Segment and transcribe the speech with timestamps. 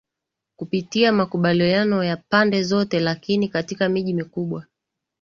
[0.55, 4.65] kupitia makubaliano ya pande zote Lakini katika miji mikubwa